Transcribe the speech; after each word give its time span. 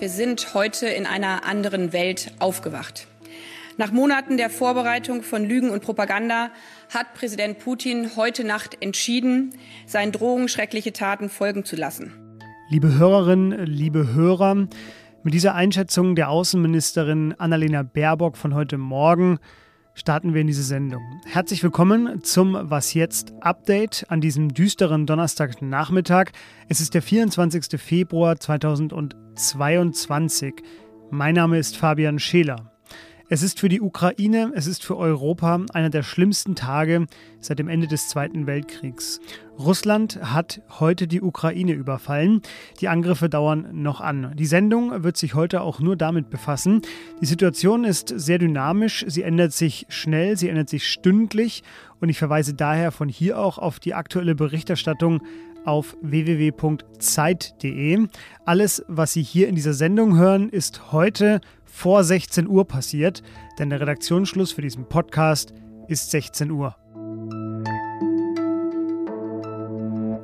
Wir 0.00 0.10
sind 0.10 0.52
heute 0.52 0.86
in 0.86 1.06
einer 1.06 1.46
anderen 1.46 1.94
Welt 1.94 2.32
aufgewacht. 2.38 3.06
Nach 3.78 3.90
Monaten 3.92 4.36
der 4.36 4.50
Vorbereitung 4.50 5.22
von 5.22 5.44
Lügen 5.44 5.70
und 5.70 5.82
Propaganda 5.82 6.50
hat 6.92 7.14
Präsident 7.14 7.58
Putin 7.58 8.10
heute 8.16 8.44
Nacht 8.44 8.76
entschieden, 8.80 9.54
seinen 9.86 10.12
Drohungen 10.12 10.48
schreckliche 10.48 10.92
Taten 10.92 11.30
folgen 11.30 11.64
zu 11.64 11.74
lassen. 11.74 12.12
Liebe 12.68 12.98
Hörerinnen, 12.98 13.64
liebe 13.64 14.12
Hörer, 14.12 14.68
mit 15.22 15.34
dieser 15.34 15.54
Einschätzung 15.54 16.14
der 16.14 16.28
Außenministerin 16.28 17.34
Annalena 17.38 17.82
Baerbock 17.82 18.36
von 18.36 18.54
heute 18.54 18.76
Morgen 18.76 19.38
starten 19.98 20.32
wir 20.32 20.40
in 20.40 20.46
diese 20.46 20.62
Sendung. 20.62 21.02
Herzlich 21.26 21.62
willkommen 21.62 22.22
zum 22.22 22.56
Was 22.70 22.94
jetzt 22.94 23.34
Update 23.40 24.06
an 24.08 24.20
diesem 24.20 24.54
düsteren 24.54 25.06
Donnerstagnachmittag. 25.06 26.26
Es 26.68 26.80
ist 26.80 26.94
der 26.94 27.02
24. 27.02 27.80
Februar 27.80 28.38
2022. 28.38 30.54
Mein 31.10 31.34
Name 31.34 31.58
ist 31.58 31.76
Fabian 31.76 32.20
Scheler. 32.20 32.77
Es 33.30 33.42
ist 33.42 33.60
für 33.60 33.68
die 33.68 33.82
Ukraine, 33.82 34.52
es 34.54 34.66
ist 34.66 34.82
für 34.82 34.96
Europa 34.96 35.60
einer 35.74 35.90
der 35.90 36.02
schlimmsten 36.02 36.54
Tage 36.54 37.06
seit 37.40 37.58
dem 37.58 37.68
Ende 37.68 37.86
des 37.86 38.08
Zweiten 38.08 38.46
Weltkriegs. 38.46 39.20
Russland 39.58 40.18
hat 40.22 40.62
heute 40.80 41.06
die 41.06 41.20
Ukraine 41.20 41.72
überfallen. 41.72 42.40
Die 42.80 42.88
Angriffe 42.88 43.28
dauern 43.28 43.68
noch 43.72 44.00
an. 44.00 44.32
Die 44.36 44.46
Sendung 44.46 45.02
wird 45.02 45.18
sich 45.18 45.34
heute 45.34 45.60
auch 45.60 45.78
nur 45.78 45.94
damit 45.94 46.30
befassen. 46.30 46.80
Die 47.20 47.26
Situation 47.26 47.84
ist 47.84 48.08
sehr 48.08 48.38
dynamisch, 48.38 49.04
sie 49.08 49.24
ändert 49.24 49.52
sich 49.52 49.84
schnell, 49.90 50.38
sie 50.38 50.48
ändert 50.48 50.70
sich 50.70 50.88
stündlich 50.88 51.62
und 52.00 52.08
ich 52.08 52.18
verweise 52.18 52.54
daher 52.54 52.92
von 52.92 53.10
hier 53.10 53.38
auch 53.38 53.58
auf 53.58 53.78
die 53.78 53.92
aktuelle 53.92 54.36
Berichterstattung 54.36 55.20
auf 55.68 55.96
www.zeit.de. 56.02 58.08
Alles, 58.44 58.84
was 58.88 59.12
Sie 59.12 59.22
hier 59.22 59.48
in 59.48 59.54
dieser 59.54 59.74
Sendung 59.74 60.16
hören, 60.16 60.48
ist 60.48 60.92
heute 60.92 61.40
vor 61.64 62.02
16 62.02 62.48
Uhr 62.48 62.66
passiert, 62.66 63.22
denn 63.58 63.70
der 63.70 63.80
Redaktionsschluss 63.80 64.52
für 64.52 64.62
diesen 64.62 64.88
Podcast 64.88 65.52
ist 65.86 66.10
16 66.10 66.50
Uhr. 66.50 66.74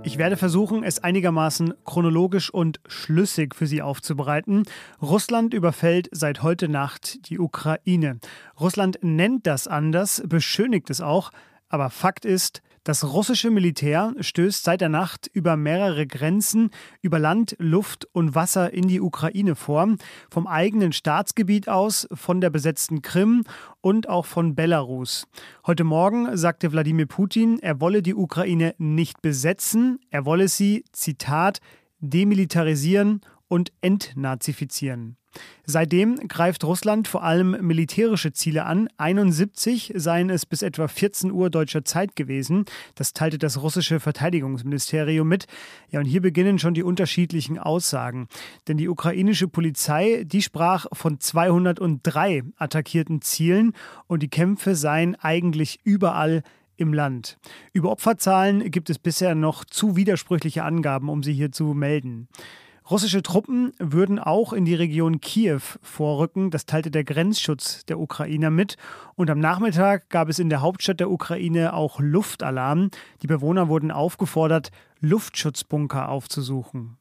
Ich 0.07 0.19
werde 0.19 0.37
versuchen, 0.37 0.85
es 0.85 1.03
einigermaßen 1.03 1.75
chronologisch 1.85 2.53
und 2.53 2.81
schlüssig 2.87 3.55
für 3.55 3.67
Sie 3.67 3.81
aufzubereiten. 3.81 4.65
Russland 5.01 5.55
überfällt 5.55 6.09
seit 6.13 6.43
heute 6.43 6.69
Nacht 6.69 7.31
die 7.31 7.39
Ukraine. 7.39 8.19
Russland 8.59 8.99
nennt 9.03 9.47
das 9.47 9.67
anders, 9.67 10.23
beschönigt 10.27 10.91
es 10.91 11.01
auch, 11.01 11.31
aber 11.69 11.91
Fakt 11.91 12.25
ist, 12.25 12.63
das 12.85 13.03
russische 13.03 13.51
Militär 13.51 14.15
stößt 14.21 14.63
seit 14.63 14.83
der 14.83 14.91
Nacht 14.91 15.31
über 15.33 15.57
mehrere 15.57 16.07
Grenzen, 16.07 16.71
über 17.01 17.19
Land, 17.19 17.57
Luft 17.59 18.07
und 18.13 18.35
Wasser 18.35 18.75
in 18.75 18.89
die 18.89 19.01
Ukraine 19.01 19.55
vor, 19.55 19.97
vom 20.31 20.47
eigenen 20.47 20.93
Staatsgebiet 20.93 21.69
aus, 21.69 22.07
von 22.13 22.43
der 22.43 22.51
besetzten 22.51 23.01
Krim 23.01 23.45
und 23.81 24.09
auch 24.11 24.27
von 24.27 24.55
Belarus. 24.55 25.27
Heute 25.67 25.85
Morgen 25.85 26.37
sagte 26.37 26.73
Wladimir 26.73 27.07
Putin, 27.07 27.59
er 27.59 27.81
wolle 27.81 28.03
die 28.03 28.15
Ukraine 28.15 28.75
nicht 28.77 29.23
besetzen, 29.23 29.99
er 30.11 30.27
wolle 30.27 30.49
sie, 30.49 30.85
Zitat, 30.93 31.61
demilitarisieren 32.01 33.23
und 33.49 33.73
entnazifizieren. 33.81 35.17
Seitdem 35.67 36.17
greift 36.29 36.65
Russland 36.65 37.09
vor 37.09 37.23
allem 37.23 37.57
militärische 37.67 38.33
Ziele 38.33 38.67
an. 38.67 38.89
71 38.99 39.93
seien 39.97 40.29
es 40.29 40.45
bis 40.45 40.63
etwa 40.63 40.89
14 40.89 41.33
Uhr 41.33 41.49
deutscher 41.49 41.85
Zeit 41.85 42.17
gewesen. 42.17 42.67
Das 42.95 43.15
teilte 43.15 43.39
das 43.39 43.63
russische 43.63 43.99
Verteidigungsministerium 43.99 45.27
mit. 45.27 45.47
Ja, 45.91 46.01
und 46.01 46.07
hier 46.07 46.21
beginnen 46.21 46.59
schon 46.59 46.75
die 46.75 46.83
unterschiedlichen 46.83 47.59
Aussagen. 47.59 48.29
Denn 48.69 48.77
die 48.77 48.89
ukrainische 48.89 49.49
Polizei, 49.49 50.25
die 50.27 50.43
sprach 50.43 50.87
von 50.93 51.19
203 51.19 52.43
attackierten 52.57 53.23
Zielen 53.23 53.73
und 54.07 54.23
die 54.23 54.29
Kämpfe 54.29 54.75
seien 54.75 55.15
eigentlich 55.17 55.81
überall 55.85 56.43
im 56.77 56.93
Land. 56.93 57.39
Über 57.73 57.91
Opferzahlen 57.91 58.71
gibt 58.71 58.91
es 58.91 58.99
bisher 58.99 59.35
noch 59.35 59.65
zu 59.65 59.97
widersprüchliche 59.97 60.65
Angaben, 60.65 61.09
um 61.09 61.23
sie 61.23 61.33
hier 61.33 61.53
zu 61.53 61.67
melden. 61.75 62.29
Russische 62.91 63.23
Truppen 63.23 63.73
würden 63.79 64.19
auch 64.19 64.53
in 64.53 64.67
die 64.67 64.75
Region 64.75 65.23
Kiew 65.23 65.63
vorrücken. 65.81 66.51
Das 66.51 66.67
teilte 66.67 66.91
der 66.91 67.03
Grenzschutz 67.03 67.87
der 67.87 67.99
Ukrainer 67.99 68.51
mit. 68.51 68.77
Und 69.15 69.31
am 69.31 69.39
Nachmittag 69.39 70.11
gab 70.11 70.29
es 70.29 70.39
in 70.39 70.51
der 70.51 70.61
Hauptstadt 70.61 71.01
der 71.01 71.11
Ukraine 71.11 71.73
auch 71.73 71.99
Luftalarm. 71.99 72.91
Die 73.23 73.27
Bewohner 73.27 73.69
wurden 73.69 73.91
aufgefordert, 73.91 74.71
Luftschutzbunker 75.01 76.11
aufzusuchen. 76.11 76.99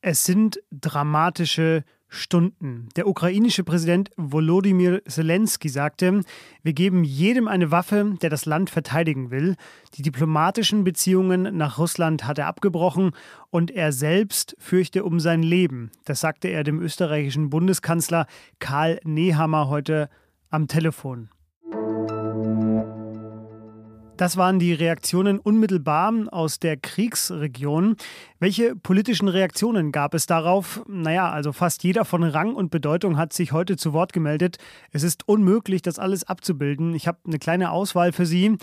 Es 0.00 0.24
sind 0.24 0.60
dramatische 0.72 1.84
Stunden. 2.08 2.88
Der 2.96 3.06
ukrainische 3.06 3.64
Präsident 3.64 4.10
Volodymyr 4.16 5.02
Zelensky 5.06 5.68
sagte, 5.68 6.22
wir 6.62 6.72
geben 6.72 7.04
jedem 7.04 7.48
eine 7.48 7.70
Waffe, 7.70 8.16
der 8.22 8.30
das 8.30 8.46
Land 8.46 8.70
verteidigen 8.70 9.30
will. 9.30 9.56
Die 9.94 10.02
diplomatischen 10.02 10.84
Beziehungen 10.84 11.56
nach 11.56 11.78
Russland 11.78 12.26
hat 12.26 12.38
er 12.38 12.46
abgebrochen 12.46 13.12
und 13.50 13.70
er 13.70 13.92
selbst 13.92 14.56
fürchte 14.58 15.04
um 15.04 15.20
sein 15.20 15.42
Leben. 15.42 15.90
Das 16.04 16.20
sagte 16.20 16.48
er 16.48 16.64
dem 16.64 16.80
österreichischen 16.80 17.50
Bundeskanzler 17.50 18.26
Karl 18.58 19.00
Nehammer 19.04 19.68
heute 19.68 20.08
am 20.50 20.66
Telefon. 20.66 21.28
Das 24.18 24.36
waren 24.36 24.58
die 24.58 24.72
Reaktionen 24.72 25.38
unmittelbar 25.38 26.12
aus 26.32 26.58
der 26.58 26.76
Kriegsregion. 26.76 27.94
Welche 28.40 28.74
politischen 28.74 29.28
Reaktionen 29.28 29.92
gab 29.92 30.12
es 30.12 30.26
darauf? 30.26 30.82
Naja, 30.88 31.30
also 31.30 31.52
fast 31.52 31.84
jeder 31.84 32.04
von 32.04 32.24
Rang 32.24 32.56
und 32.56 32.72
Bedeutung 32.72 33.16
hat 33.16 33.32
sich 33.32 33.52
heute 33.52 33.76
zu 33.76 33.92
Wort 33.92 34.12
gemeldet. 34.12 34.58
Es 34.90 35.04
ist 35.04 35.28
unmöglich, 35.28 35.82
das 35.82 36.00
alles 36.00 36.24
abzubilden. 36.24 36.96
Ich 36.96 37.06
habe 37.06 37.18
eine 37.28 37.38
kleine 37.38 37.70
Auswahl 37.70 38.10
für 38.10 38.26
Sie. 38.26 38.58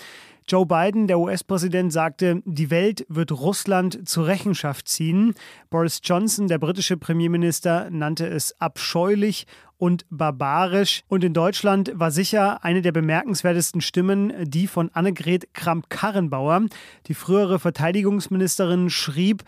Joe 0.47 0.65
Biden, 0.65 1.07
der 1.07 1.19
US-Präsident, 1.19 1.91
sagte, 1.91 2.44
die 2.45 2.69
Welt 2.69 3.05
wird 3.09 3.31
Russland 3.31 4.07
zur 4.07 4.27
Rechenschaft 4.27 4.89
ziehen. 4.89 5.33
Boris 5.69 6.01
Johnson, 6.03 6.47
der 6.47 6.59
britische 6.59 6.97
Premierminister, 6.97 7.89
nannte 7.89 8.27
es 8.27 8.59
abscheulich 8.59 9.47
und 9.78 10.06
barbarisch. 10.09 11.02
Und 11.08 11.24
in 11.24 11.34
Deutschland 11.34 11.91
war 11.94 12.12
sicher 12.12 12.63
eine 12.63 12.81
der 12.81 12.91
bemerkenswertesten 12.91 13.81
Stimmen 13.81 14.34
die 14.50 14.68
von 14.68 14.90
Annegret 14.94 15.53
Kramp-Karrenbauer. 15.53 16.66
Die 17.08 17.13
frühere 17.13 17.59
Verteidigungsministerin 17.59 18.90
schrieb, 18.90 19.44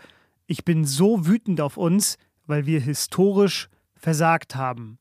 ich 0.46 0.64
bin 0.64 0.84
so 0.84 1.26
wütend 1.26 1.60
auf 1.60 1.76
uns, 1.76 2.16
weil 2.46 2.66
wir 2.66 2.80
historisch 2.80 3.68
versagt 3.94 4.54
haben. 4.54 4.98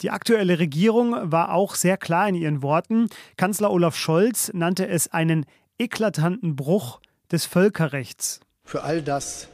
Die 0.00 0.10
aktuelle 0.10 0.58
Regierung 0.58 1.32
war 1.32 1.52
auch 1.52 1.74
sehr 1.74 1.96
klar 1.96 2.28
in 2.28 2.36
ihren 2.36 2.62
Worten. 2.62 3.08
Kanzler 3.36 3.70
Olaf 3.70 3.96
Scholz 3.96 4.50
nannte 4.54 4.86
es 4.86 5.08
einen 5.08 5.44
eklatanten 5.78 6.54
Bruch 6.54 7.00
des 7.32 7.46
Völkerrechts. 7.46 8.40
Für 8.64 8.84
all 8.84 9.02
das 9.02 9.48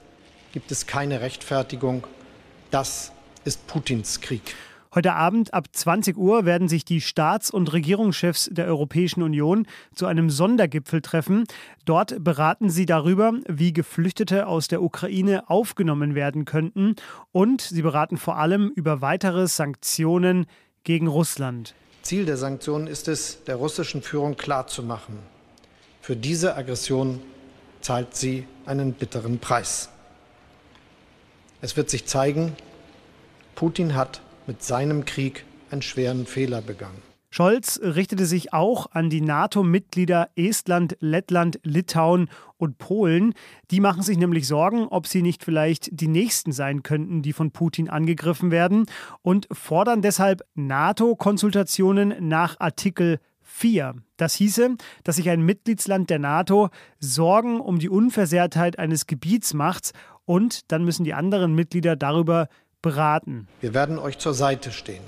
gibt 0.53 0.71
es 0.71 0.87
keine 0.87 1.21
Rechtfertigung. 1.21 2.07
Das 2.71 3.13
ist 3.45 3.67
Putins 3.67 4.21
Krieg. 4.21 4.55
Heute 4.95 5.15
Abend 5.15 5.53
ab 5.53 5.67
20 5.73 6.17
Uhr 6.17 6.45
werden 6.45 6.69
sich 6.69 6.85
die 6.85 7.01
Staats- 7.01 7.51
und 7.51 7.73
Regierungschefs 7.73 8.49
der 8.53 8.67
Europäischen 8.67 9.23
Union 9.23 9.67
zu 9.95 10.07
einem 10.07 10.31
Sondergipfel 10.31 11.03
treffen. 11.03 11.45
Dort 11.85 12.23
beraten 12.23 12.71
sie 12.71 12.87
darüber, 12.87 13.33
wie 13.49 13.73
Geflüchtete 13.73 14.47
aus 14.47 14.69
der 14.69 14.83
Ukraine 14.83 15.51
aufgenommen 15.51 16.15
werden 16.15 16.45
könnten. 16.45 16.95
Und 17.33 17.61
sie 17.61 17.83
beraten 17.83 18.17
vor 18.17 18.37
allem 18.37 18.71
über 18.77 19.01
weitere 19.01 19.49
Sanktionen 19.49 20.47
gegen 20.85 21.09
Russland. 21.09 21.75
Ziel 22.03 22.25
der 22.25 22.37
Sanktionen 22.37 22.87
ist 22.87 23.09
es, 23.09 23.43
der 23.45 23.57
russischen 23.57 24.03
Führung 24.03 24.37
klarzumachen, 24.37 25.19
für 26.05 26.17
diese 26.17 26.55
Aggression 26.55 27.23
zahlt 27.81 28.15
sie 28.15 28.47
einen 28.67 28.93
bitteren 28.93 29.39
Preis. 29.39 29.89
Es 31.63 31.79
wird 31.79 31.89
sich 31.89 32.05
zeigen, 32.05 32.55
Putin 33.55 33.95
hat 33.95 34.21
mit 34.47 34.63
seinem 34.63 35.05
Krieg 35.05 35.45
einen 35.71 35.83
schweren 35.83 36.27
Fehler 36.27 36.61
begangen. 36.61 37.03
Scholz 37.31 37.81
richtete 37.83 38.27
sich 38.27 38.53
auch 38.53 38.93
an 38.93 39.11
die 39.11 39.21
NATO-Mitglieder 39.21 40.31
Estland, 40.37 40.97
Lettland, 41.01 41.59
Litauen 41.65 42.29
und 42.59 42.79
Polen. 42.79 43.35
Die 43.73 43.81
machen 43.81 44.03
sich 44.03 44.19
nämlich 44.19 44.47
Sorgen, 44.47 44.87
ob 44.87 45.09
sie 45.09 45.21
nicht 45.21 45.43
vielleicht 45.43 45.89
die 45.91 46.07
Nächsten 46.07 46.53
sein 46.53 46.85
könnten, 46.85 47.23
die 47.23 47.33
von 47.33 47.51
Putin 47.51 47.91
angegriffen 47.91 48.53
werden 48.53 48.87
und 49.23 49.49
fordern 49.51 50.01
deshalb 50.01 50.43
NATO-Konsultationen 50.55 52.15
nach 52.21 52.61
Artikel 52.61 53.19
4. 53.43 53.97
Das 54.17 54.35
hieße, 54.35 54.77
dass 55.03 55.17
sich 55.17 55.29
ein 55.29 55.43
Mitgliedsland 55.43 56.11
der 56.11 56.21
NATO 56.21 56.71
Sorgen 57.01 57.59
um 57.59 57.81
die 57.81 57.89
Unversehrtheit 57.89 58.79
eines 58.79 59.09
Gebiets 59.09 59.55
macht 59.55 59.91
und 60.25 60.71
dann 60.71 60.85
müssen 60.85 61.05
die 61.05 61.15
anderen 61.15 61.55
Mitglieder 61.55 61.97
darüber 61.97 62.49
beraten. 62.85 63.49
Wir 63.61 63.75
werden 63.75 63.99
euch 63.99 64.19
zur 64.19 64.35
Seite 64.35 64.71
stehen. 64.71 65.03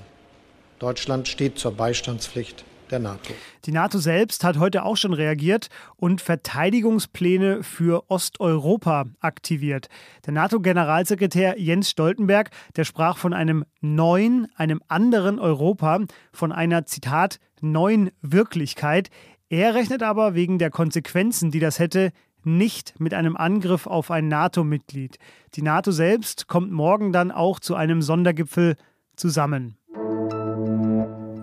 Deutschland 0.78 1.28
steht 1.28 1.58
zur 1.58 1.72
Beistandspflicht 1.72 2.64
der 2.90 3.00
NATO. 3.00 3.34
Die 3.66 3.72
NATO 3.72 3.98
selbst 3.98 4.44
hat 4.44 4.58
heute 4.58 4.84
auch 4.84 4.96
schon 4.96 5.12
reagiert 5.12 5.68
und 5.96 6.20
Verteidigungspläne 6.20 7.62
für 7.62 8.04
Osteuropa 8.08 9.04
aktiviert. 9.20 9.88
Der 10.24 10.32
NATO-Generalsekretär 10.32 11.58
Jens 11.58 11.90
Stoltenberg, 11.90 12.50
der 12.76 12.84
sprach 12.84 13.18
von 13.18 13.34
einem 13.34 13.64
neuen, 13.80 14.48
einem 14.56 14.80
anderen 14.88 15.38
Europa, 15.38 16.00
von 16.32 16.52
einer, 16.52 16.86
Zitat, 16.86 17.40
neuen 17.60 18.10
Wirklichkeit. 18.22 19.10
Er 19.48 19.74
rechnet 19.74 20.02
aber 20.02 20.34
wegen 20.34 20.58
der 20.58 20.70
Konsequenzen, 20.70 21.50
die 21.50 21.60
das 21.60 21.78
hätte, 21.78 22.12
nicht 22.46 22.98
mit 22.98 23.12
einem 23.12 23.36
Angriff 23.36 23.86
auf 23.86 24.10
ein 24.10 24.28
NATO-Mitglied. 24.28 25.18
Die 25.54 25.62
NATO 25.62 25.90
selbst 25.90 26.46
kommt 26.46 26.70
morgen 26.70 27.12
dann 27.12 27.30
auch 27.30 27.60
zu 27.60 27.74
einem 27.74 28.02
Sondergipfel 28.02 28.76
zusammen. 29.16 29.76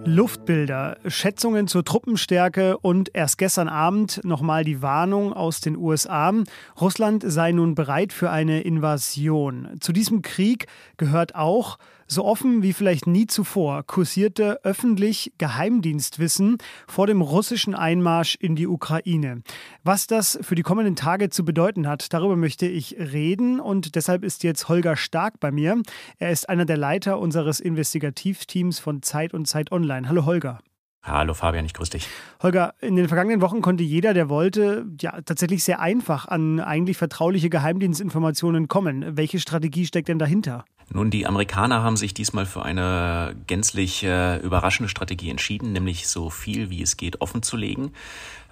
Luftbilder, 0.06 0.98
Schätzungen 1.08 1.68
zur 1.68 1.86
Truppenstärke 1.86 2.78
und 2.78 3.12
erst 3.14 3.38
gestern 3.38 3.70
Abend 3.70 4.20
nochmal 4.26 4.66
die 4.66 4.82
Warnung 4.82 5.32
aus 5.32 5.62
den 5.62 5.78
USA. 5.78 6.34
Russland 6.80 7.24
sei 7.26 7.54
nun 7.54 7.74
bereit 7.74 8.12
für 8.12 8.30
eine 8.30 8.62
Invasion. 8.62 9.70
Zu 9.80 9.94
diesem 9.94 10.22
Krieg 10.22 10.68
gehört 10.98 11.36
auch, 11.36 11.78
so 12.08 12.26
offen 12.26 12.64
wie 12.64 12.74
vielleicht 12.74 13.08
nie 13.08 13.28
zuvor 13.28 13.84
kursierte 13.84 14.60
öffentlich 14.64 15.34
Geheimdienstwissen 15.38 16.58
vor 16.88 17.08
dem 17.08 17.22
russischen 17.22 17.76
Einmarsch 17.76 18.36
in 18.36 18.56
die 18.56 18.68
Ukraine. 18.68 19.42
Was 19.84 20.08
das 20.08 20.40
für 20.42 20.56
die 20.56 20.64
kommenden 20.64 20.96
Tage 20.96 21.30
zu 21.30 21.46
bedeuten 21.46 21.88
hat, 21.88 22.14
darüber 22.14 22.36
möchte 22.36 22.68
ich 22.68 22.96
reden 22.98 23.60
und 23.60 23.96
deshalb 23.96 24.24
ist 24.24 24.44
jetzt 24.44 24.70
Holger 24.70 24.96
Stark 24.96 25.40
bei 25.40 25.52
mir. 25.52 25.82
Er 26.18 26.32
ist 26.32 26.50
einer 26.50 26.66
der 26.66 26.78
Leiter 26.78 27.20
unseres 27.20 27.60
Investigativteams 27.60 28.80
von 28.80 29.02
Zeit 29.02 29.34
und 29.34 29.48
Zeit 29.48 29.72
Online. 29.72 30.08
Hallo 30.08 30.26
Holger. 30.26 30.60
Hallo 31.06 31.34
Fabian, 31.34 31.66
ich 31.66 31.74
grüße 31.74 31.92
dich. 31.92 32.08
Holger, 32.42 32.76
in 32.80 32.96
den 32.96 33.10
vergangenen 33.10 33.42
Wochen 33.42 33.62
konnte 33.62 33.84
jeder, 33.84 34.14
der 34.14 34.30
wollte, 34.30 34.86
ja 35.02 35.20
tatsächlich 35.22 35.66
sehr 35.66 35.82
einfach 35.82 36.30
an 36.30 36.62
eigentlich 36.62 36.96
vertrauliche 36.96 37.50
Geheimdienstinformationen 37.50 38.70
kommen. 38.70 39.18
Welche 39.18 39.42
Strategie 39.42 39.86
steckt 39.86 40.08
denn 40.08 40.18
dahinter? 40.18 40.64
Nun, 40.90 41.10
die 41.10 41.26
Amerikaner 41.26 41.84
haben 41.84 41.98
sich 41.98 42.14
diesmal 42.14 42.46
für 42.46 42.64
eine 42.64 43.36
gänzlich 43.48 44.04
äh, 44.04 44.38
überraschende 44.38 44.90
Strategie 44.90 45.30
entschieden, 45.30 45.72
nämlich 45.72 46.08
so 46.08 46.30
viel 46.30 46.70
wie 46.70 46.82
es 46.82 46.98
geht 46.98 47.22
offen 47.22 47.42
zu 47.42 47.58
legen. 47.58 47.92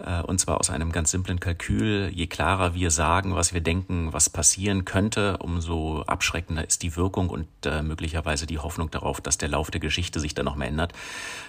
Äh, 0.06 0.22
und 0.24 0.40
zwar 0.40 0.60
aus 0.60 0.70
einem 0.70 0.92
ganz 0.92 1.12
simplen 1.12 1.40
Kalkül. 1.40 2.10
Je 2.14 2.28
klarer 2.28 2.74
wir 2.74 2.92
sagen, 2.92 3.36
was 3.36 3.54
wir 3.54 3.62
denken, 3.62 4.14
was 4.14 4.30
passieren 4.30 4.86
könnte, 4.86 5.38
umso 5.38 6.02
abschreckender 6.02 6.66
ist 6.68 6.84
die 6.84 6.96
Wirkung 6.96 7.30
und 7.30 7.48
äh, 7.66 7.82
möglicherweise 7.82 8.46
die 8.46 8.60
Hoffnung 8.60 8.90
darauf, 8.92 9.22
dass 9.22 9.38
der 9.38 9.50
Lauf 9.50 9.72
der 9.72 9.80
Geschichte 9.80 10.20
sich 10.20 10.34
dann 10.34 10.46
noch 10.46 10.56
mal 10.56 10.66
ändert. 10.66 10.94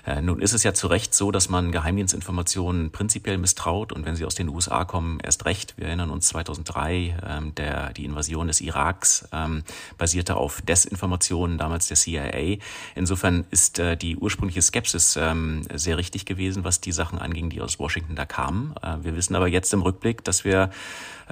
Äh, 0.07 0.21
nun 0.23 0.41
ist 0.41 0.53
es 0.53 0.63
ja 0.63 0.75
zu 0.75 0.87
Recht 0.87 1.15
so, 1.15 1.31
dass 1.31 1.49
man 1.49 1.73
Geheimdienstinformationen 1.73 2.91
prinzipiell 2.91 3.39
misstraut 3.39 3.93
und 3.93 4.05
wenn 4.05 4.17
sie 4.17 4.25
aus 4.25 4.35
den 4.35 4.49
USA 4.49 4.85
kommen, 4.85 5.21
erst 5.21 5.45
recht. 5.45 5.75
Wir 5.77 5.87
erinnern 5.87 6.11
uns 6.11 6.29
2003, 6.29 7.17
ähm, 7.27 7.55
der, 7.55 7.93
die 7.93 8.05
Invasion 8.05 8.49
des 8.49 8.61
Iraks 8.61 9.29
ähm, 9.33 9.63
basierte 9.99 10.37
auf 10.37 10.63
Desinformationen, 10.73 11.59
damals 11.59 11.89
der 11.89 11.97
CIA. 11.99 12.57
Insofern 12.95 13.45
ist 13.51 13.79
äh, 13.79 13.97
die 13.97 14.17
ursprüngliche 14.17 14.63
Skepsis 14.63 15.19
ähm, 15.21 15.63
sehr 15.75 15.99
richtig 15.99 16.25
gewesen, 16.25 16.65
was 16.65 16.81
die 16.81 16.93
Sachen 16.93 17.19
anging, 17.19 17.51
die 17.51 17.61
aus 17.61 17.79
Washington 17.79 18.17
da 18.17 18.25
kamen. 18.25 18.75
Äh, 18.83 18.97
wir 19.03 19.15
wissen 19.15 19.37
aber 19.37 19.49
jetzt 19.49 19.73
im 19.75 19.83
Rückblick, 19.83 20.25
dass 20.25 20.45
wir 20.45 20.71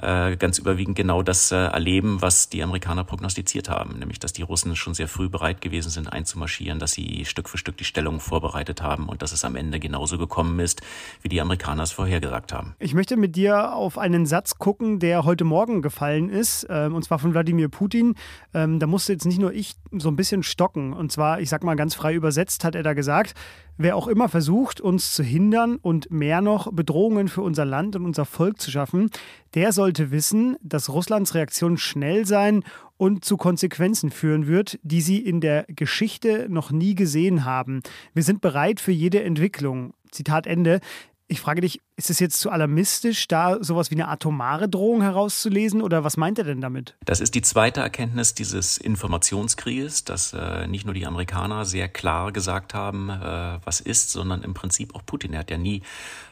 äh, 0.01 0.35
ganz 0.37 0.57
überwiegend 0.57 0.95
genau 0.95 1.21
das 1.21 1.51
äh, 1.51 1.55
erleben, 1.55 2.21
was 2.21 2.49
die 2.49 2.63
Amerikaner 2.63 3.03
prognostiziert 3.03 3.69
haben, 3.69 3.99
nämlich 3.99 4.19
dass 4.19 4.33
die 4.33 4.41
Russen 4.41 4.75
schon 4.75 4.93
sehr 4.93 5.07
früh 5.07 5.29
bereit 5.29 5.61
gewesen 5.61 5.89
sind 5.89 6.11
einzumarschieren, 6.11 6.79
dass 6.79 6.93
sie 6.93 7.25
Stück 7.25 7.49
für 7.49 7.57
Stück 7.57 7.77
die 7.77 7.83
Stellung 7.83 8.19
vorbereitet 8.19 8.81
haben 8.81 9.09
und 9.09 9.21
dass 9.21 9.31
es 9.31 9.45
am 9.45 9.55
Ende 9.55 9.79
genauso 9.79 10.17
gekommen 10.17 10.59
ist, 10.59 10.81
wie 11.21 11.29
die 11.29 11.41
Amerikaner 11.41 11.83
es 11.83 11.91
vorhergesagt 11.91 12.53
haben. 12.53 12.75
Ich 12.79 12.93
möchte 12.93 13.17
mit 13.17 13.35
dir 13.35 13.73
auf 13.73 13.97
einen 13.97 14.25
Satz 14.25 14.57
gucken, 14.57 14.99
der 14.99 15.23
heute 15.23 15.43
Morgen 15.43 15.81
gefallen 15.81 16.29
ist, 16.29 16.65
ähm, 16.69 16.95
und 16.95 17.03
zwar 17.03 17.19
von 17.19 17.33
Wladimir 17.33 17.69
Putin. 17.69 18.15
Ähm, 18.53 18.79
da 18.79 18.87
musste 18.87 19.13
jetzt 19.13 19.25
nicht 19.25 19.30
nur 19.39 19.53
ich 19.53 19.75
so 19.91 20.09
ein 20.09 20.15
bisschen 20.15 20.43
stocken. 20.43 20.93
Und 20.93 21.11
zwar, 21.11 21.39
ich 21.39 21.49
sag 21.49 21.63
mal 21.63 21.75
ganz 21.75 21.95
frei 21.95 22.13
übersetzt, 22.13 22.63
hat 22.63 22.75
er 22.75 22.83
da 22.83 22.93
gesagt, 22.93 23.33
wer 23.77 23.95
auch 23.95 24.07
immer 24.07 24.29
versucht, 24.29 24.81
uns 24.81 25.13
zu 25.13 25.23
hindern 25.23 25.77
und 25.77 26.11
mehr 26.11 26.41
noch 26.41 26.71
Bedrohungen 26.71 27.27
für 27.27 27.41
unser 27.41 27.65
Land 27.65 27.95
und 27.95 28.05
unser 28.05 28.25
Volk 28.25 28.61
zu 28.61 28.71
schaffen, 28.71 29.09
der 29.53 29.71
sollte 29.71 30.11
wissen, 30.11 30.57
dass 30.61 30.89
Russlands 30.89 31.35
Reaktion 31.35 31.77
schnell 31.77 32.25
sein 32.25 32.63
und 32.97 33.25
zu 33.25 33.37
Konsequenzen 33.37 34.11
führen 34.11 34.47
wird, 34.47 34.79
die 34.83 35.01
sie 35.01 35.17
in 35.17 35.41
der 35.41 35.65
Geschichte 35.67 36.47
noch 36.49 36.71
nie 36.71 36.95
gesehen 36.95 37.45
haben. 37.45 37.81
Wir 38.13 38.23
sind 38.23 38.41
bereit 38.41 38.79
für 38.79 38.91
jede 38.91 39.23
Entwicklung. 39.23 39.93
Zitat 40.11 40.45
Ende. 40.45 40.81
Ich 41.27 41.41
frage 41.41 41.61
dich, 41.61 41.79
ist 42.01 42.09
es 42.09 42.19
jetzt 42.19 42.39
zu 42.39 42.49
alarmistisch, 42.49 43.27
da 43.27 43.63
sowas 43.63 43.91
wie 43.91 43.95
eine 43.95 44.07
atomare 44.07 44.67
Drohung 44.67 45.03
herauszulesen 45.03 45.83
oder 45.83 46.03
was 46.03 46.17
meint 46.17 46.39
er 46.39 46.45
denn 46.45 46.59
damit? 46.59 46.95
Das 47.05 47.19
ist 47.19 47.35
die 47.35 47.43
zweite 47.43 47.79
Erkenntnis 47.79 48.33
dieses 48.33 48.79
Informationskrieges, 48.79 50.03
dass 50.03 50.33
äh, 50.33 50.65
nicht 50.65 50.85
nur 50.85 50.95
die 50.95 51.05
Amerikaner 51.05 51.63
sehr 51.63 51.87
klar 51.87 52.31
gesagt 52.31 52.73
haben, 52.73 53.11
äh, 53.11 53.59
was 53.63 53.81
ist, 53.81 54.09
sondern 54.09 54.41
im 54.41 54.55
Prinzip 54.55 54.95
auch 54.95 55.05
Putin. 55.05 55.33
Er 55.33 55.41
hat 55.41 55.51
ja 55.51 55.59
nie 55.59 55.83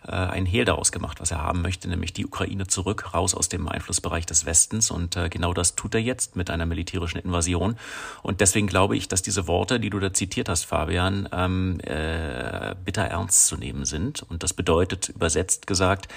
äh, 0.08 0.12
ein 0.12 0.48
Hehl 0.48 0.66
daraus 0.66 0.92
gemacht, 0.92 1.22
was 1.22 1.30
er 1.30 1.44
haben 1.44 1.62
möchte, 1.62 1.88
nämlich 1.88 2.14
die 2.14 2.26
Ukraine 2.26 2.66
zurück, 2.66 3.14
raus 3.14 3.36
aus 3.36 3.48
dem 3.48 3.68
Einflussbereich 3.68 4.26
des 4.26 4.48
Westens. 4.48 4.90
Und 4.90 5.18
äh, 5.18 5.30
genau 5.30 5.54
das 5.54 5.76
tut 5.76 5.94
er 5.94 6.02
jetzt 6.02 6.36
mit 6.36 6.50
einer 6.50 6.66
militärischen 6.66 7.20
Invasion. 7.20 7.76
Und 8.24 8.42
deswegen 8.42 8.66
glaube 8.66 8.98
ich, 8.98 9.08
dass 9.08 9.22
diese 9.22 9.46
Worte, 9.46 9.80
die 9.80 9.92
du 9.92 10.00
da 10.00 10.14
zitiert 10.14 10.50
hast, 10.50 10.64
Fabian, 10.64 11.30
ähm, 11.32 11.80
äh, 11.82 12.74
bitter 12.84 13.04
ernst 13.04 13.46
zu 13.46 13.56
nehmen 13.56 13.86
sind. 13.86 14.24
Und 14.24 14.42
das 14.42 14.54
bedeutet 14.54 15.10
übersetzt 15.10 15.59
gesagt, 15.68 16.08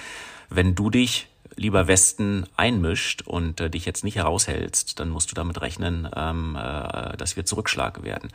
wenn 0.49 0.75
du 0.75 0.91
dich 0.91 1.29
lieber 1.57 1.87
Westen 1.87 2.47
einmischt 2.57 3.23
und 3.23 3.61
äh, 3.61 3.71
dich 3.71 3.85
jetzt 3.85 4.05
nicht 4.05 4.17
heraushältst, 4.17 4.99
dann 4.99 5.11
musst 5.11 5.31
du 5.31 5.35
damit 5.35 5.61
rechnen, 5.61 6.09
ähm, 6.15 6.57
äh, 6.57 7.17
dass 7.17 7.37
wir 7.37 7.45
zurückschlagen 7.45 8.05
werden. 8.05 8.31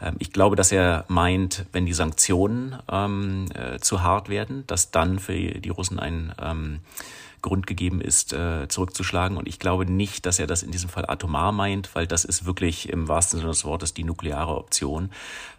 Ähm, 0.00 0.16
ich 0.18 0.32
glaube, 0.32 0.56
dass 0.56 0.72
er 0.72 1.04
meint, 1.08 1.66
wenn 1.72 1.86
die 1.86 1.92
Sanktionen 1.92 2.76
ähm, 2.90 3.46
äh, 3.54 3.78
zu 3.80 4.02
hart 4.02 4.28
werden, 4.28 4.64
dass 4.66 4.90
dann 4.90 5.18
für 5.18 5.34
die 5.34 5.68
Russen 5.68 5.98
ein 5.98 6.32
ähm, 6.40 6.80
Grund 7.42 7.66
gegeben 7.66 8.00
ist, 8.00 8.32
äh, 8.32 8.68
zurückzuschlagen. 8.68 9.36
Und 9.36 9.48
ich 9.48 9.58
glaube 9.58 9.90
nicht, 9.90 10.26
dass 10.26 10.38
er 10.38 10.46
das 10.46 10.62
in 10.62 10.70
diesem 10.70 10.88
Fall 10.88 11.04
atomar 11.08 11.52
meint, 11.52 11.94
weil 11.94 12.06
das 12.06 12.24
ist 12.24 12.46
wirklich 12.46 12.88
im 12.88 13.08
wahrsten 13.08 13.38
Sinne 13.38 13.50
des 13.50 13.64
Wortes 13.64 13.94
die 13.94 14.04
nukleare 14.04 14.56
Option. 14.56 15.10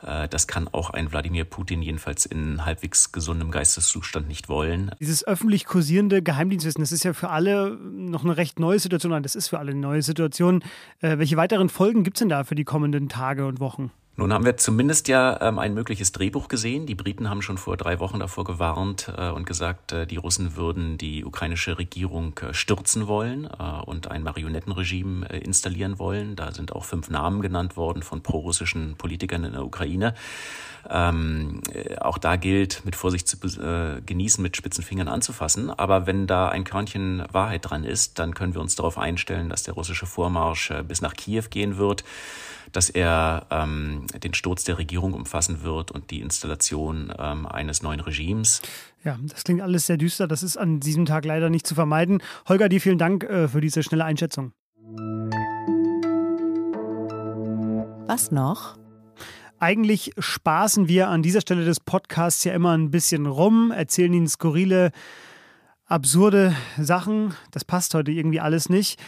Äh, 0.05 0.27
das 0.27 0.47
kann 0.47 0.67
auch 0.71 0.89
ein 0.89 1.11
Wladimir 1.11 1.45
Putin 1.45 1.81
jedenfalls 1.81 2.25
in 2.25 2.65
halbwegs 2.65 3.11
gesundem 3.11 3.51
Geisteszustand 3.51 4.27
nicht 4.27 4.49
wollen. 4.49 4.91
Dieses 4.99 5.25
öffentlich 5.25 5.65
kursierende 5.65 6.21
Geheimdienstwissen, 6.21 6.81
das 6.81 6.91
ist 6.91 7.03
ja 7.03 7.13
für 7.13 7.29
alle 7.29 7.77
noch 7.77 8.23
eine 8.23 8.37
recht 8.37 8.59
neue 8.59 8.79
Situation. 8.79 9.11
Nein, 9.11 9.23
das 9.23 9.35
ist 9.35 9.49
für 9.49 9.59
alle 9.59 9.71
eine 9.71 9.79
neue 9.79 10.01
Situation. 10.01 10.63
Äh, 10.99 11.17
welche 11.17 11.37
weiteren 11.37 11.69
Folgen 11.69 12.03
gibt 12.03 12.17
es 12.17 12.19
denn 12.19 12.29
da 12.29 12.43
für 12.43 12.55
die 12.55 12.63
kommenden 12.63 13.09
Tage 13.09 13.45
und 13.45 13.59
Wochen? 13.59 13.91
Nun 14.21 14.33
haben 14.33 14.45
wir 14.45 14.55
zumindest 14.55 15.07
ja 15.07 15.41
ähm, 15.41 15.57
ein 15.57 15.73
mögliches 15.73 16.11
Drehbuch 16.11 16.47
gesehen. 16.47 16.85
Die 16.85 16.93
Briten 16.93 17.27
haben 17.27 17.41
schon 17.41 17.57
vor 17.57 17.75
drei 17.75 17.99
Wochen 17.99 18.19
davor 18.19 18.43
gewarnt 18.43 19.11
äh, 19.17 19.31
und 19.31 19.47
gesagt, 19.47 19.93
äh, 19.93 20.05
die 20.05 20.17
Russen 20.17 20.55
würden 20.55 20.99
die 20.99 21.25
ukrainische 21.25 21.79
Regierung 21.79 22.37
äh, 22.37 22.53
stürzen 22.53 23.07
wollen 23.07 23.45
äh, 23.45 23.81
und 23.83 24.11
ein 24.11 24.21
Marionettenregime 24.21 25.27
äh, 25.27 25.39
installieren 25.39 25.97
wollen. 25.97 26.35
Da 26.35 26.51
sind 26.51 26.71
auch 26.71 26.85
fünf 26.85 27.09
Namen 27.09 27.41
genannt 27.41 27.77
worden 27.77 28.03
von 28.03 28.21
prorussischen 28.21 28.93
Politikern 28.95 29.43
in 29.43 29.53
der 29.53 29.65
Ukraine. 29.65 30.13
Ähm, 30.87 31.61
äh, 31.73 31.97
auch 31.97 32.19
da 32.19 32.35
gilt, 32.35 32.85
mit 32.85 32.95
Vorsicht 32.95 33.27
zu 33.27 33.39
genießen, 34.05 34.39
mit 34.39 34.55
spitzen 34.55 34.83
Fingern 34.83 35.07
anzufassen. 35.07 35.71
Aber 35.71 36.05
wenn 36.05 36.27
da 36.27 36.47
ein 36.47 36.63
Körnchen 36.63 37.23
Wahrheit 37.31 37.67
dran 37.67 37.83
ist, 37.83 38.19
dann 38.19 38.35
können 38.35 38.53
wir 38.53 38.61
uns 38.61 38.75
darauf 38.75 38.99
einstellen, 38.99 39.49
dass 39.49 39.63
der 39.63 39.73
russische 39.73 40.05
Vormarsch 40.05 40.71
bis 40.87 41.01
nach 41.01 41.15
Kiew 41.15 41.45
gehen 41.49 41.77
wird 41.77 42.03
dass 42.71 42.89
er 42.89 43.47
ähm, 43.49 44.05
den 44.23 44.33
Sturz 44.33 44.63
der 44.63 44.77
Regierung 44.77 45.13
umfassen 45.13 45.63
wird 45.63 45.91
und 45.91 46.11
die 46.11 46.21
Installation 46.21 47.13
ähm, 47.17 47.45
eines 47.45 47.81
neuen 47.81 47.99
Regimes. 47.99 48.61
Ja, 49.03 49.17
das 49.21 49.43
klingt 49.43 49.61
alles 49.61 49.87
sehr 49.87 49.97
düster. 49.97 50.27
Das 50.27 50.43
ist 50.43 50.57
an 50.57 50.79
diesem 50.79 51.05
Tag 51.05 51.25
leider 51.25 51.49
nicht 51.49 51.65
zu 51.65 51.75
vermeiden. 51.75 52.21
Holger, 52.47 52.69
dir 52.69 52.81
vielen 52.81 52.97
Dank 52.97 53.23
äh, 53.23 53.47
für 53.47 53.61
diese 53.61 53.83
schnelle 53.83 54.05
Einschätzung. 54.05 54.53
Was 58.07 58.31
noch? 58.31 58.77
Eigentlich 59.59 60.11
spaßen 60.17 60.87
wir 60.87 61.09
an 61.09 61.21
dieser 61.21 61.41
Stelle 61.41 61.65
des 61.65 61.79
Podcasts 61.79 62.43
ja 62.43 62.53
immer 62.53 62.75
ein 62.75 62.89
bisschen 62.89 63.27
rum, 63.27 63.71
erzählen 63.71 64.11
Ihnen 64.11 64.27
skurrile, 64.27 64.91
absurde 65.85 66.55
Sachen. 66.79 67.35
Das 67.51 67.63
passt 67.63 67.93
heute 67.93 68.11
irgendwie 68.11 68.39
alles 68.39 68.69
nicht. 68.69 68.99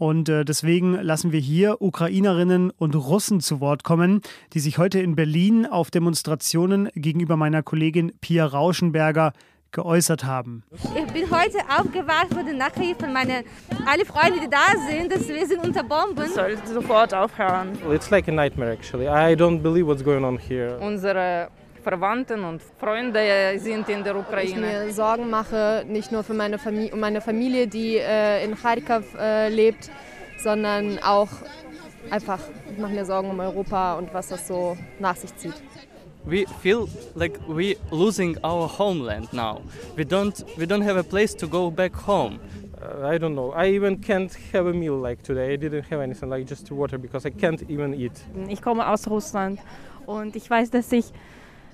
Und 0.00 0.30
äh, 0.30 0.46
deswegen 0.46 0.94
lassen 0.94 1.30
wir 1.30 1.40
hier 1.40 1.82
Ukrainerinnen 1.82 2.70
und 2.70 2.94
Russen 2.94 3.40
zu 3.42 3.60
Wort 3.60 3.84
kommen, 3.84 4.22
die 4.54 4.58
sich 4.60 4.78
heute 4.78 4.98
in 4.98 5.14
Berlin 5.14 5.66
auf 5.66 5.90
Demonstrationen 5.90 6.88
gegenüber 6.94 7.36
meiner 7.36 7.62
Kollegin 7.62 8.10
Pia 8.22 8.46
Rauschenberger 8.46 9.34
geäußert 9.72 10.24
haben. 10.24 10.64
Ich 10.72 11.12
bin 11.12 11.30
heute 11.30 11.58
aufgewacht 11.68 12.34
wurde 12.34 12.54
Nachricht 12.54 12.98
von 12.98 13.12
meinen 13.12 13.44
alle 13.84 14.06
Freunde, 14.06 14.40
die 14.40 14.48
da 14.48 14.72
sind, 14.88 15.12
dass 15.12 15.28
wir 15.28 15.46
sind 15.46 15.62
unter 15.62 15.84
Bomben. 15.84 16.30
Soll 16.30 16.56
sofort 16.64 17.12
aufhören. 17.12 17.76
It's 17.92 18.08
like 18.08 18.26
a 18.26 18.32
nightmare 18.32 18.72
actually. 18.72 19.06
I 19.06 19.36
don't 19.36 19.60
believe 19.60 19.86
what's 19.86 20.02
going 20.02 20.24
on 20.24 20.38
here. 20.38 20.78
Unsere 20.80 21.50
Verwandten 21.82 22.44
und 22.44 22.62
Freunde 22.78 23.58
sind 23.58 23.88
in 23.88 24.04
der 24.04 24.16
Ukraine. 24.16 24.48
Ich 24.48 24.56
mir 24.56 24.92
Sorgen 24.92 25.30
mache, 25.30 25.84
nicht 25.88 26.12
nur 26.12 26.22
für 26.22 26.34
meine 26.34 26.58
Familie, 26.58 26.92
um 26.92 27.00
meine 27.00 27.20
Familie, 27.20 27.66
die 27.66 27.96
äh, 27.96 28.44
in 28.44 28.54
Kharkiv 28.54 29.14
äh, 29.18 29.48
lebt, 29.48 29.90
sondern 30.38 30.98
auch 30.98 31.28
einfach, 32.10 32.40
ich 32.70 32.78
mache 32.78 32.92
mir 32.92 33.04
Sorgen 33.04 33.30
um 33.30 33.40
Europa 33.40 33.94
und 33.94 34.12
was 34.12 34.28
das 34.28 34.46
so 34.46 34.76
nach 34.98 35.16
sich 35.16 35.34
zieht. 35.36 35.54
We 36.26 36.44
feel 36.60 36.86
like 37.14 37.40
we 37.48 37.76
losing 37.90 38.36
our 38.44 38.68
homeland 38.68 39.32
now. 39.32 39.62
We 39.96 40.04
don't 40.04 40.44
we 40.58 40.66
don't 40.66 40.84
have 40.84 40.98
a 40.98 41.02
place 41.02 41.34
to 41.34 41.48
go 41.48 41.70
back 41.70 41.94
home. 42.06 42.38
Uh, 42.74 43.06
I 43.06 43.18
don't 43.18 43.32
know. 43.32 43.54
I 43.56 43.74
even 43.74 44.02
can't 44.02 44.30
have 44.52 44.68
a 44.68 44.72
meal 44.74 45.00
like 45.00 45.22
today. 45.22 45.54
I 45.54 45.56
didn't 45.56 45.90
have 45.90 46.02
anything 46.02 46.28
like 46.28 46.46
just 46.46 46.70
water 46.70 46.98
because 46.98 47.26
I 47.26 47.30
can't 47.30 47.62
even 47.70 47.94
eat. 47.94 48.12
Ich 48.48 48.60
komme 48.60 48.86
aus 48.86 49.08
Russland 49.08 49.60
und 50.04 50.36
ich 50.36 50.50
weiß, 50.50 50.70
dass 50.70 50.92
ich 50.92 51.06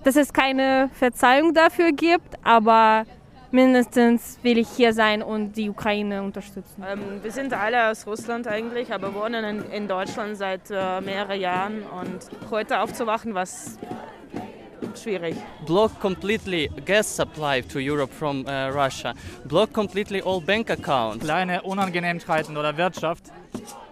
dass 0.06 0.14
es 0.14 0.32
keine 0.32 0.88
Verzeihung 0.92 1.52
dafür 1.52 1.90
gibt, 1.90 2.36
aber 2.44 3.06
mindestens 3.50 4.38
will 4.44 4.56
ich 4.56 4.68
hier 4.68 4.92
sein 4.92 5.20
und 5.20 5.56
die 5.56 5.68
Ukraine 5.68 6.22
unterstützen. 6.22 6.84
Ähm, 6.88 7.00
wir 7.24 7.32
sind 7.32 7.52
alle 7.52 7.90
aus 7.90 8.06
Russland 8.06 8.46
eigentlich, 8.46 8.92
aber 8.92 9.12
wohnen 9.14 9.44
in, 9.44 9.70
in 9.72 9.88
Deutschland 9.88 10.36
seit 10.36 10.70
äh, 10.70 11.00
mehreren 11.00 11.40
Jahren 11.40 11.82
und 11.82 12.20
heute 12.52 12.78
aufzuwachen, 12.78 13.34
was 13.34 13.80
schwierig. 14.94 15.34
Block 15.66 15.98
completely 15.98 16.70
gas 16.84 17.16
supply 17.16 17.60
to 17.62 17.80
Europe 17.80 18.12
from 18.14 18.46
uh, 18.46 18.68
Russia. 18.68 19.12
Block 19.44 19.72
completely 19.72 20.22
all 20.24 20.40
bank 20.40 20.70
accounts. 20.70 21.24
Kleine 21.24 21.62
Unangenehmkeiten 21.62 22.56
oder 22.56 22.76
Wirtschaft. 22.76 23.24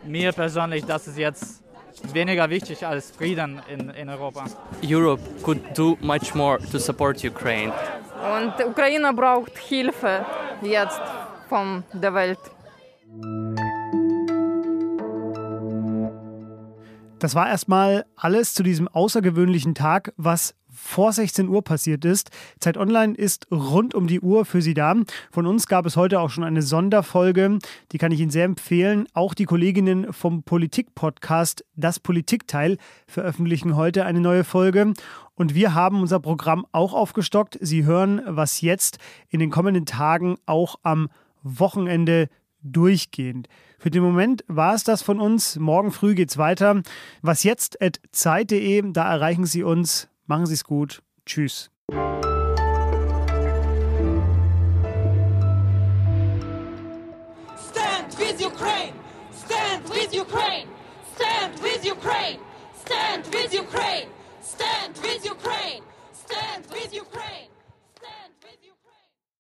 Mir 0.05 0.31
persönlich, 0.31 0.85
das 0.85 1.09
ist 1.09 1.19
jetzt 1.19 1.64
weniger 2.13 2.51
wichtig 2.51 2.87
als 2.87 3.11
Frieden 3.11 3.61
in, 3.69 3.91
in 3.91 4.09
Europa. 4.09 4.45
Europe 4.83 5.23
could 5.43 5.61
do 5.77 5.97
much 6.01 6.35
more 6.35 6.59
to 6.71 6.79
support 6.79 7.25
Ukraine. 7.25 7.73
Und 8.37 8.59
die 8.59 8.65
Ukraine 8.65 9.13
braucht 9.13 9.57
Hilfe 9.59 10.25
jetzt 10.63 11.01
von 11.49 11.85
der 11.93 12.15
Welt. 12.15 12.39
Das 17.19 17.35
war 17.35 17.49
erstmal 17.49 18.05
alles 18.17 18.53
zu 18.53 18.63
diesem 18.63 18.87
außergewöhnlichen 18.89 19.75
Tag, 19.75 20.13
was 20.17 20.55
vor 20.75 21.13
16 21.13 21.49
Uhr 21.49 21.63
passiert 21.63 22.05
ist. 22.05 22.31
Zeit 22.59 22.77
Online 22.77 23.15
ist 23.15 23.47
rund 23.51 23.95
um 23.95 24.07
die 24.07 24.21
Uhr 24.21 24.45
für 24.45 24.61
Sie 24.61 24.75
da. 24.75 24.95
Von 25.31 25.47
uns 25.47 25.67
gab 25.67 25.87
es 25.87 25.97
heute 25.97 26.21
auch 26.21 26.31
schon 26.31 26.45
eine 26.45 26.63
Sonderfolge, 26.63 27.59
die 27.93 27.99
kann 27.99 28.13
ich 28.13 28.21
Ihnen 28.21 28.31
sehr 28.31 28.45
empfehlen. 28.45 29.07
Auch 29.15 29.35
die 29.35 29.45
Kolleginnen 29.45 30.13
vom 30.13 30.43
Politik-Podcast 30.43 31.65
Das 31.77 32.01
Politikteil 32.01 32.79
veröffentlichen 33.07 33.77
heute 33.77 34.05
eine 34.05 34.21
neue 34.21 34.45
Folge. 34.45 34.93
Und 35.35 35.55
wir 35.55 35.75
haben 35.75 36.01
unser 36.01 36.21
Programm 36.21 36.67
auch 36.73 36.93
aufgestockt. 36.93 37.59
Sie 37.61 37.85
hören, 37.85 38.23
was 38.27 38.61
jetzt 38.61 38.99
in 39.29 39.41
den 39.41 39.51
kommenden 39.51 39.87
Tagen 39.87 40.37
auch 40.47 40.77
am 40.83 41.09
Wochenende 41.43 42.29
durchgehend. 42.63 43.49
Für 43.79 43.91
den 43.91 44.03
Moment 44.03 44.45
war 44.49 44.75
es 44.75 44.85
das 44.85 45.03
von 45.03 45.21
uns. 45.21 45.57
Morgen 45.57 45.93
früh 45.93 46.15
geht's 46.15 46.39
weiter. 46.39 46.83
Was 47.21 47.45
jetzt 47.45 47.83
at 47.83 48.01
zeit.de, 48.13 48.93
da 48.93 49.13
erreichen 49.13 49.45
Sie 49.45 49.63
uns. 49.63 50.09
Machen 50.27 50.47
Sie 50.47 50.55
es 50.55 50.65
gut. 50.65 51.03
Tschüss. 51.27 51.71
Stand 57.69 58.19
with 58.19 58.41
Ukraine! 58.41 58.95
Stand 59.33 59.89
with 59.91 60.15
Ukraine! 60.15 60.69
Stand 61.15 61.63
with 61.63 61.85
Ukraine! 61.85 62.39
Stand 62.75 63.27
with 63.27 63.53
Ukraine! 63.53 64.09
Stand 64.41 64.97
with 65.03 65.25
Ukraine! 65.27 65.84